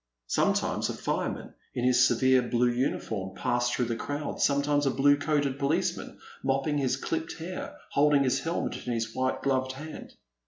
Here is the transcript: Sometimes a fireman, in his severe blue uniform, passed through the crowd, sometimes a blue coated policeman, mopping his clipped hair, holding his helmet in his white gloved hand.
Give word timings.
Sometimes 0.25 0.89
a 0.89 0.95
fireman, 0.95 1.53
in 1.75 1.85
his 1.85 2.07
severe 2.07 2.41
blue 2.41 2.71
uniform, 2.71 3.35
passed 3.35 3.75
through 3.75 3.85
the 3.85 3.95
crowd, 3.95 4.41
sometimes 4.41 4.87
a 4.87 4.89
blue 4.89 5.15
coated 5.15 5.59
policeman, 5.59 6.17
mopping 6.43 6.79
his 6.79 6.97
clipped 6.97 7.33
hair, 7.37 7.77
holding 7.91 8.23
his 8.23 8.39
helmet 8.39 8.87
in 8.87 8.93
his 8.93 9.13
white 9.15 9.43
gloved 9.43 9.73
hand. 9.73 10.13